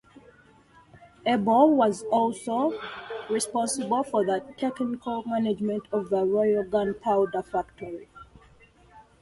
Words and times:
Abel 1.27 1.75
was 1.75 2.01
also 2.05 2.81
responsible 3.29 4.01
for 4.01 4.25
the 4.25 4.43
technical 4.57 5.21
management 5.27 5.83
of 5.91 6.09
the 6.09 6.25
Royal 6.25 6.63
Gunpowder 6.63 7.43
Factory. 7.43 8.09